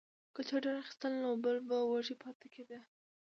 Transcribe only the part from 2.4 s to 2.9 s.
کیده.